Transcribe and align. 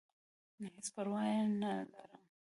هېڅ 0.61 0.85
پرواه 0.95 1.25
ئې 1.31 1.41
نۀ 1.59 1.71
لرم- 1.91 2.13